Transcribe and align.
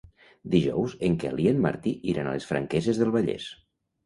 Dijous 0.53 0.95
en 1.07 1.17
Quel 1.23 1.41
i 1.43 1.45
en 1.51 1.59
Martí 1.67 1.93
iran 2.15 2.31
a 2.31 2.35
les 2.37 2.49
Franqueses 2.53 3.03
del 3.05 3.15
Vallès. 3.19 3.47